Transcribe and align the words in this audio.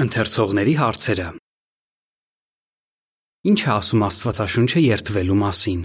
Ընթերցողների 0.00 0.72
հարցերը 0.80 1.24
Ինչ 3.50 3.56
է 3.60 3.66
ասում 3.72 4.02
Աստվածաշունչը 4.06 4.80
երթվելու 4.82 5.34
մասին։ 5.36 5.80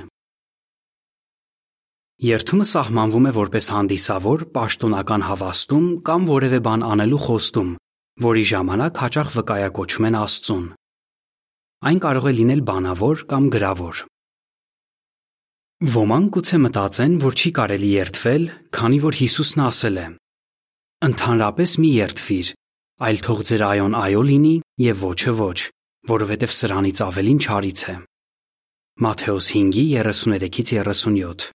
Երթումը 2.23 2.67
սահմանվում 2.69 3.25
է 3.27 3.33
որպես 3.35 3.65
հանդիսավոր, 3.73 4.45
պաշտոնական 4.53 5.25
հավաստում 5.27 5.89
կամ 6.07 6.27
որևէ 6.29 6.59
բան 6.67 6.85
անելու 6.87 7.19
խոստում, 7.25 7.73
որի 8.27 8.43
ժամանակ 8.51 9.01
հաճախ 9.03 9.33
վկայակոչում 9.35 10.07
են 10.07 10.17
Աստծուն։ 10.23 10.63
Այն 11.91 11.99
կարող 12.07 12.29
է 12.31 12.33
լինել 12.37 12.61
բանավոր 12.71 13.25
կամ 13.33 13.49
գրավոր։ 13.57 14.05
Ոմանք 15.97 16.31
գուցե 16.37 16.61
մտածեն, 16.63 17.19
որ 17.27 17.35
չի 17.43 17.51
կարելի 17.59 17.91
երթվել, 17.97 18.47
քանի 18.71 19.01
որ 19.03 19.19
Հիսուսն 19.19 19.65
ասել 19.67 19.99
է. 19.99 20.07
Ընդհանրապես 21.11 21.75
մի 21.83 21.91
երթվիր, 21.97 22.53
այլ 22.97 23.19
թող 23.25 23.41
ձեր 23.47 23.63
այոն 23.67 23.97
այո 23.97 24.21
լինի 24.27 24.53
եւ 24.81 25.03
ոչը 25.05 25.33
ոչ, 25.37 25.57
որովհետեւ 26.11 26.53
սրանից 26.57 27.01
ավելին 27.05 27.41
չարից 27.45 27.81
է։ 27.93 27.95
Մատթեոս 29.05 29.49
5:33-ից 29.53 30.73
37 30.81 31.51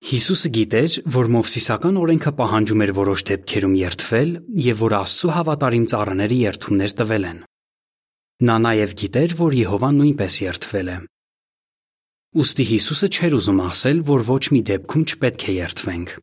Հիսուսը 0.00 0.48
գիտեր, 0.56 0.94
որ 1.14 1.26
Մովսիսական 1.34 1.96
օրենքը 2.00 2.30
պահանջում 2.40 2.82
էր 2.86 2.92
որոշ 2.96 3.22
դեպքերում 3.30 3.74
երթվել 3.80 4.30
եւ 4.64 4.78
որ 4.80 4.94
Աստծո 4.96 5.32
հավատարիմ 5.36 5.84
ծառաները 5.92 6.38
երթումներ 6.40 6.94
տվել 7.00 7.26
են։ 7.30 7.42
Նա 8.48 8.56
նաև 8.64 8.94
գիտեր, 9.02 9.34
որ 9.36 9.56
Եհովան 9.60 10.00
նույնպես 10.00 10.38
երթվել 10.46 10.88
է։ 10.88 10.96
Ոստի 12.40 12.64
Հիսուսը 12.70 13.08
չէր 13.12 13.36
ուզում 13.36 13.60
ասել, 13.68 14.02
որ 14.08 14.26
ոչ 14.30 14.44
մի 14.56 14.60
դեպքում 14.70 15.04
չպետք 15.10 15.46
է 15.50 15.54
երթվենք։ 15.60 16.16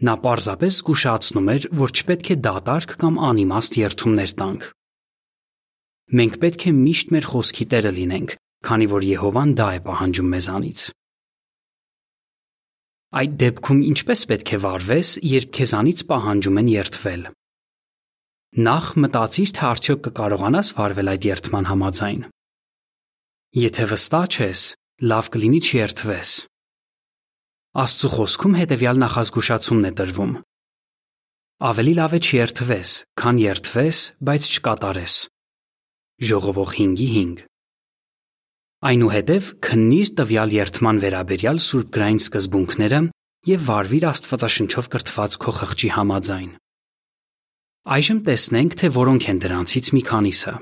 Նա 0.00 0.14
պարզապես 0.24 0.76
զգուշացնում 0.80 1.48
էր, 1.54 1.64
որ 1.76 1.90
չպետք 1.92 2.30
է 2.32 2.36
դատարկ 2.46 2.94
կամ 3.02 3.18
անիմաստ 3.30 3.76
երթումներ 3.80 4.30
տանք։ 4.40 4.62
Մենք 6.20 6.38
պետք 6.42 6.64
է 6.70 6.72
միշտ 6.76 7.12
մեր 7.14 7.26
խոսքի 7.30 7.66
տերը 7.74 7.92
լինենք, 7.98 8.32
քանի 8.66 8.86
որ 8.94 9.06
Եհովան 9.10 9.52
դա 9.60 9.68
է 9.76 9.82
պահանջում 9.84 10.32
մեզանից։ 10.34 10.86
Այդ 13.20 13.36
դեպքում 13.42 13.84
ինչպես 13.90 14.20
պետք 14.30 14.50
է 14.50 14.58
վարվես, 14.64 15.12
երբ 15.26 15.52
քեզանից 15.60 16.02
պահանջում 16.10 16.60
են 16.60 16.68
երթվել։ 16.70 17.22
Նախ 18.66 18.86
մտածիր, 19.04 19.50
թե 19.56 19.64
արդյոք 19.70 20.04
կկարողանաս 20.08 20.70
վարվել 20.80 21.10
այդ 21.12 21.26
երթման 21.30 21.68
համաձայն։ 21.70 22.22
Եթե 23.60 23.84
վստահ 23.90 24.38
ես, 24.40 24.62
լավ 25.10 25.30
կլինի 25.34 25.60
չերթվես։ 25.70 26.30
Աստծո 27.70 28.08
խոսքում 28.10 28.54
հետևյալ 28.58 28.96
նախազգուշացումն 28.98 29.86
է 29.86 29.90
տրվում. 29.94 30.30
Ավելի 31.70 31.92
լավ 32.00 32.14
է 32.16 32.18
չերթվես, 32.18 32.94
քան 33.22 33.36
երթվես, 33.38 33.98
բայց 34.26 34.48
չկատարես։ 34.50 35.14
Ժողովող 36.30 36.72
5:5 36.80 37.44
Այնուհետև 38.90 39.52
քննիր 39.62 40.10
տվյալ 40.18 40.56
երթման 40.56 40.98
վերաբերյալ 41.04 41.62
սուրբգրային 41.70 42.20
սկզբունքները 42.26 43.00
եւ 43.52 43.60
վարվիր 43.70 44.08
Աստվածաշնչով 44.10 44.90
կրթված 44.90 45.38
քո 45.46 45.56
խղճի 45.60 45.92
համաձայն։ 45.94 46.50
Այժմ 47.86 48.18
տեսնենք, 48.26 48.76
թե 48.82 48.92
որոնք 48.98 49.30
են 49.30 49.40
դրանցից 49.46 49.94
մի 49.94 50.02
քանիսը։ 50.10 50.58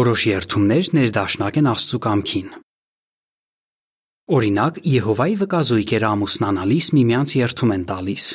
Որոշ 0.00 0.20
երթումներ 0.30 0.92
ներդաշնակ 0.96 1.54
են 1.60 1.72
Աստծո 1.76 2.04
կամքին։ 2.08 2.50
Օրինակ, 4.30 4.76
Եհովայի 4.86 5.32
վկազույգերը 5.40 6.06
ամուսնանալիս 6.06 6.88
միմյանց 6.94 7.32
երթում 7.34 7.70
են 7.74 7.84
տալիս։ 7.88 8.26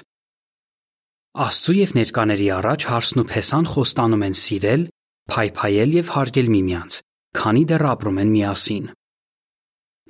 Աստծու 1.46 1.76
եւ 1.76 1.92
ներկաների 1.96 2.48
առաջ 2.56 2.88
հարսն 2.90 3.22
ու 3.22 3.26
փեսան 3.30 3.70
խոստանում 3.72 4.26
են 4.28 4.36
սիրել, 4.36 4.84
փայփայել 5.32 5.94
եւ 5.96 6.10
հարգել 6.16 6.50
միմյանց, 6.56 6.98
քանի 7.40 7.64
դեռ 7.72 7.86
ապրում 7.96 8.20
են 8.26 8.34
միասին։ 8.36 8.90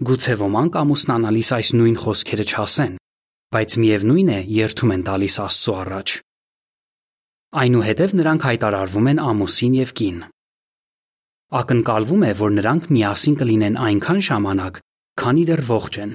Գուցե 0.10 0.34
ոմանք 0.42 0.80
ամուսնանալիս 0.82 1.50
այս 1.54 1.70
նույն 1.78 2.00
խոսքերը 2.02 2.46
չասեն, 2.50 2.98
բայց 3.54 3.78
միևնույն 3.86 4.34
է, 4.34 4.40
երթում 4.58 4.96
են 4.96 5.06
տալիս 5.06 5.38
Աստծու 5.46 5.78
առաջ։ 5.86 6.16
Այնուհետև 7.62 8.18
նրանք 8.26 8.50
հայտարարվում 8.50 9.12
են 9.14 9.22
ամուսին 9.30 9.78
եւ 9.86 9.94
կին։ 10.02 10.18
Ակնկալվում 11.62 12.26
է, 12.26 12.34
որ 12.42 12.52
նրանք 12.58 12.90
միասին 12.90 13.40
կլինեն 13.40 13.80
այնքան 13.86 14.22
ժամանակ, 14.26 14.82
քանի 15.16 15.44
դեռ 15.48 15.62
ողջ 15.70 15.98
են։ 16.04 16.10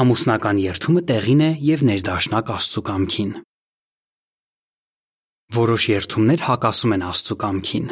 Ամուսնական 0.00 0.60
երթումը 0.62 1.02
տեղին 1.08 1.42
է 1.44 1.48
եւ 1.68 1.82
ներդաշնակ 1.88 2.52
Աստծո 2.54 2.82
կամքին։ 2.88 3.32
Որոշ 5.52 5.84
երթումներ 5.92 6.46
հակասում 6.46 6.94
են 6.96 7.04
Աստծո 7.10 7.36
կամքին։ 7.42 7.90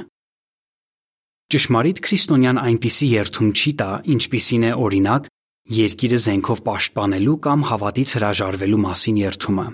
Ճշմարիտ 1.50 2.00
քրիստոնյան 2.06 2.62
այնպիսի 2.62 3.10
երթում 3.10 3.52
չի 3.60 3.74
տա, 3.82 3.90
ինչպիսին 4.16 4.64
է 4.70 4.72
օրինակ 4.86 5.28
երկիրը 5.76 6.18
զենքով 6.24 6.64
պաշտպանելու 6.70 7.36
կամ 7.50 7.68
հավատից 7.68 8.16
հրաժարվելու 8.16 8.82
մասին 8.86 9.20
երթումը։ 9.20 9.68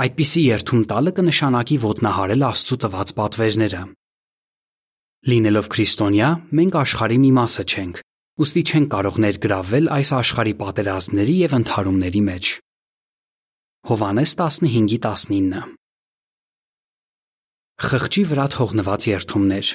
Այդպիսի 0.00 0.42
երթում 0.50 0.84
տալը 0.90 1.16
կնշանակի 1.20 1.80
ոտնահարել 1.86 2.46
Աստծո 2.50 2.82
տված 2.82 3.16
պատվերները։ 3.20 3.82
Լինելով 5.30 5.66
քրիստոնյա, 5.70 6.28
մենք 6.60 6.76
աշխարհի 6.80 7.18
մի 7.20 7.30
մասը 7.36 7.64
չենք, 7.70 8.00
ուստի 8.40 8.62
չեն 8.70 8.86
կարող 8.92 9.16
ներգրավվել 9.20 9.88
այս 9.96 10.10
աշխարհի 10.16 10.54
պատերազմների 10.60 11.34
եւ 11.40 11.54
ընդհարումների 11.58 12.22
մեջ։ 12.30 12.50
Հովանես 13.90 14.32
15:19 14.40 15.60
Խղճի 17.80 18.24
վրա 18.30 18.46
թողնված 18.54 19.06
երթումներ 19.10 19.72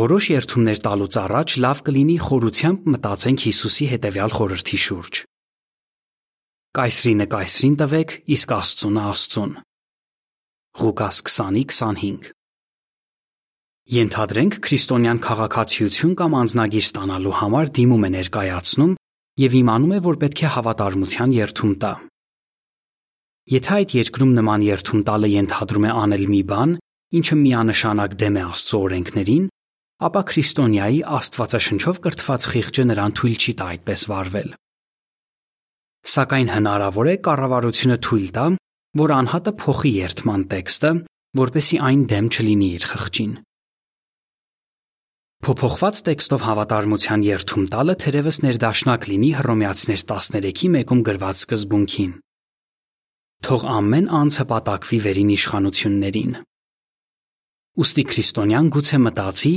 Որոշ 0.00 0.24
երթումներ 0.32 0.78
տալուց 0.86 1.18
առաջ 1.24 1.56
լավ 1.66 1.82
կլինի 1.86 2.16
խորությամբ 2.26 2.88
մտածենք 2.96 3.44
Հիսուսի 3.46 3.86
հետևյալ 3.92 4.32
խորհրդի 4.36 4.78
շուրջ։ 4.86 5.20
Կայսրինը 6.76 7.26
կայսրին 7.36 7.76
տվեք, 7.82 8.16
իսկ 8.36 8.56
Աստծունը 8.56 9.04
Աստծուն։ 9.12 9.52
Ղուկաս 10.80 11.22
20:25 11.28 12.32
Ենթադրենք 13.86 14.56
քրիստոնյան 14.66 15.18
քաղաքացիություն 15.22 16.14
կամ 16.18 16.32
անznագիր 16.34 16.84
ստանալու 16.88 17.34
համար 17.38 17.68
դիմում 17.76 18.06
է 18.06 18.08
ներկայացնում 18.16 18.94
եւ 19.38 19.52
իմանում 19.60 19.92
է, 19.94 20.00
որ 20.06 20.16
պետք 20.22 20.42
է 20.42 20.50
հավատարմության 20.56 21.34
երթում 21.36 21.74
տա։ 21.84 21.92
Եթե 23.46 23.70
այդ 23.76 23.94
երկրում 24.00 24.32
նման 24.40 24.66
երթում 24.66 25.04
տալը 25.06 25.30
ենթադրում 25.36 25.86
է 25.86 25.94
անել 26.02 26.26
մի 26.34 26.42
բան, 26.50 26.74
ինչը 27.14 27.38
միանշանակ 27.46 28.18
դեմ 28.26 28.40
է 28.42 28.44
Աստծո 28.50 28.82
օրենքներին, 28.90 29.46
ապա 30.10 30.22
քրիստոնյայի 30.34 31.00
Աստվածաշնչով 31.22 32.02
կրթված 32.10 32.50
խիղճը 32.50 32.90
նրան 32.90 33.16
թույլ 33.22 33.36
չի 33.38 33.52
տա 33.54 33.66
այդպես 33.76 34.06
վարվել։ 34.10 34.50
Սակայն 36.16 36.54
հնարավոր 36.58 37.06
է 37.06 37.18
կառավարությունը 37.22 38.02
թույլ 38.02 38.28
տա, 38.34 38.50
որ 39.06 39.18
անհատը 39.22 39.52
փոխի 39.62 39.92
երթման 40.02 40.46
տեքստը, 40.50 40.96
որպեսի 41.38 41.84
այն 41.86 42.06
դեմ 42.10 42.34
չլինի 42.34 42.68
իր 42.76 42.90
խղճին։ 42.90 43.34
Փոփոխված 45.46 45.98
տեքստով 46.06 46.42
հավատարմության 46.42 47.22
երթում 47.22 47.66
տալը 47.70 47.94
թերևս 48.02 48.38
ներդաշնակ 48.42 49.04
լինի 49.06 49.28
Հռոմեացիներ 49.38 50.02
13-ի 50.10 50.70
1-ում 50.74 51.02
գրված 51.06 51.42
սկզբունքին։ 51.44 52.16
Թող 53.46 53.66
ամեն 53.76 54.10
անձ 54.18 54.38
հպատակվի 54.42 54.98
վերին 55.06 55.30
իշխանություններին։ 55.36 56.34
Ոստի 57.78 58.04
քրիստոնյան 58.10 58.72
գուցե 58.74 59.00
մտածի, 59.06 59.54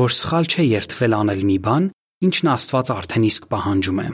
որ 0.00 0.16
սխալ 0.16 0.48
չէ 0.48 0.64
երթվել 0.64 1.20
անել 1.20 1.46
մի 1.52 1.58
բան, 1.68 1.92
ինչն 2.24 2.52
Աստված 2.56 2.92
արդեն 2.96 3.28
իսկ 3.28 3.48
պահանջում 3.52 4.00
է։ 4.00 4.08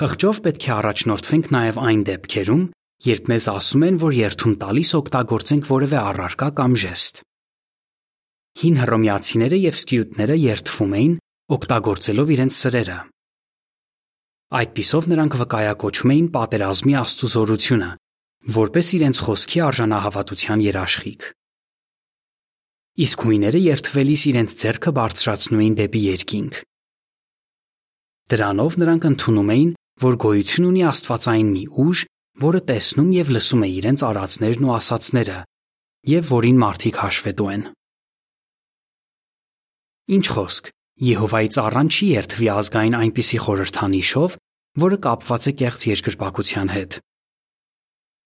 Խղճով 0.00 0.44
պետք 0.48 0.70
է 0.70 0.76
առաջնորդվենք 0.80 1.56
նաև 1.60 1.84
այն 1.84 2.06
դեպքերում, 2.08 2.68
երբ 3.12 3.34
մեզ 3.34 3.54
ասում 3.60 3.90
են, 3.90 4.04
որ 4.08 4.20
երթում 4.24 4.60
տալիս 4.64 5.00
օգտագործենք 5.04 5.68
որևէ 5.68 5.98
առարկա 6.00 6.48
կամ 6.60 6.80
ժեստ։ 6.80 7.28
Հին 8.58 8.78
հռոմեացիները 8.82 9.58
եւ 9.62 9.76
սկյուտները 9.78 10.36
երթվում 10.42 10.94
էին, 10.98 11.12
օգտագործելով 11.54 12.32
իրենց 12.34 12.56
սրերը։ 12.60 12.96
Այդպիսով 14.60 15.06
նրանք 15.14 15.36
վկայակոչում 15.40 16.12
էին 16.14 16.28
պատերազմի 16.34 16.94
աստուծորությունը, 17.00 17.90
որպես 18.56 18.90
իրենց 18.98 19.20
խոսքի 19.26 19.62
արժանահավատության 19.70 20.64
երաշխիք։ 20.66 21.28
Իսկ 23.00 23.22
հույները 23.30 23.60
երթվելիս 23.70 24.22
իրենց 24.30 24.54
ձեռքը 24.60 24.92
բարձրացնում 24.98 25.60
էին 25.62 25.76
դեպի 25.78 26.02
երկինք։ 26.10 26.58
Դրանով 28.30 28.78
նրանք 28.82 29.06
ընդունում 29.10 29.52
էին, 29.54 29.70
որ 30.00 30.16
գոյություն 30.24 30.66
ունի 30.70 30.82
Աստվածային 30.90 31.48
մի 31.54 31.64
ուժ, 31.84 32.02
որը 32.40 32.60
տեսնում 32.70 33.10
եւ 33.14 33.32
լսում 33.36 33.64
է 33.66 33.68
իրենց 33.80 34.04
արածներն 34.10 34.66
ու 34.66 34.74
ասացները, 34.76 35.38
եւ 36.10 36.30
որին 36.34 36.60
մարդիկ 36.60 37.00
հաշվետու 37.04 37.48
են։ 37.54 37.64
Ինչ 40.10 40.26
խոսք, 40.34 40.70
Եհովայի 41.00 41.48
ծառան 41.54 41.88
չի 41.88 42.06
երթվի 42.10 42.48
ազգային 42.52 42.96
այնպիսի 42.98 43.38
խորհրդանիշով, 43.40 44.34
որը 44.82 44.96
կապված 45.06 45.46
է 45.48 45.52
կեղծ 45.60 45.86
երկրպագության 45.90 46.72
հետ։ 46.74 46.96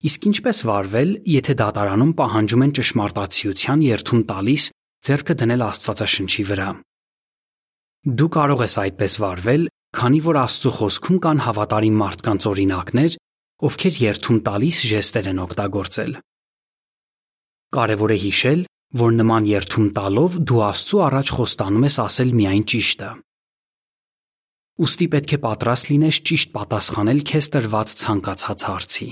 Իսկ 0.09 0.27
ինչպես 0.31 0.59
վարվել, 0.69 1.13
եթե 1.35 1.55
դատարանում 1.61 2.11
պահանջում 2.19 2.65
են 2.65 2.75
ճշմարտացիության 2.79 3.85
երթում 3.85 4.25
տալիս 4.33 4.65
ձեռքը 5.07 5.37
դնել 5.45 5.65
Աստվածաշնչի 5.69 6.45
վրա։ 6.51 6.69
Դու 8.05 8.31
կարող 8.35 8.65
ես 8.65 8.75
այդպես 8.85 9.15
վարվել, 9.25 9.63
քանի 9.95 10.21
որ 10.25 10.39
Աստծո 10.45 10.73
խոսքում 10.75 11.19
կան 11.25 11.43
հավատարիմ 11.45 11.97
մարդկանց 12.05 12.47
օրինակներ, 12.51 13.17
ովքեր 13.65 13.99
երթում 14.05 14.39
տալիս 14.49 14.79
ժեստեր 14.91 15.31
են 15.31 15.43
օգտագործել։ 15.45 16.13
Կարևոր 17.75 18.15
է 18.15 18.19
հիշել, 18.25 18.61
որ 18.95 19.15
նման 19.19 19.47
երթում 19.51 19.87
տալով 19.97 20.35
դու 20.49 20.61
Աստծո 20.69 20.99
առաջ 21.09 21.31
խոստանում 21.35 21.87
ես 21.89 21.97
ասել 22.05 22.29
միայն 22.39 22.65
ճիշտը։ 22.73 23.09
Ոստի 24.85 25.07
պետք 25.15 25.33
է 25.35 25.39
պատրաստ 25.45 25.89
լինես 25.91 26.21
ճիշտ 26.29 26.53
պատասխանել 26.55 27.23
քեզ 27.31 27.49
տրված 27.55 27.95
ցանկացած 28.05 28.65
հարցի։ 28.69 29.09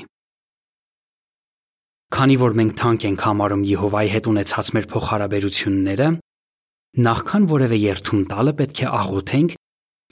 Քանի 2.13 2.37
որ 2.43 2.57
մենք 2.61 2.73
թանկ 2.83 3.05
ենք 3.09 3.27
համարում 3.27 3.65
Եհովայի 3.73 4.11
հետ 4.13 4.27
ունեցած 4.33 4.71
մեր 4.77 4.87
փոխհարաբերությունները, 4.93 6.09
նախքան 7.09 7.47
որևէ 7.53 7.79
երթում 7.83 8.23
տալը 8.33 8.53
պետք 8.59 8.83
է 8.83 8.89
աղոթենք 9.03 9.55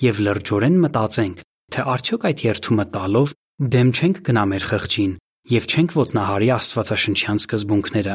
եւ 0.00 0.20
լրջորեն 0.26 0.78
մտածենք, 0.86 1.42
թե 1.70 1.86
արդյոք 1.94 2.26
այդ 2.30 2.44
երթումը 2.46 2.86
տալով 2.94 3.34
դեմ 3.74 3.90
չենք 4.00 4.22
գնա 4.30 4.44
մեր 4.54 4.68
խղճին 4.70 5.16
եւ 5.50 5.66
չենք 5.70 5.96
ոտնահարի 6.00 6.48
Աստվածաշնչյան 6.56 7.42
սկզբունքները։ 7.44 8.14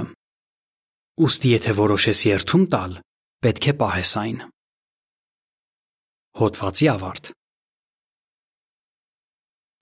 Ոստի 1.16 1.52
եթե 1.54 1.74
որոշես 1.78 2.22
երթում 2.28 2.64
տալ, 2.74 2.98
պետք 3.46 3.68
է 3.72 3.74
պահես 3.80 4.10
այն։ 4.20 4.40
Հոդվացի 6.42 6.90
ավարտ 6.92 7.30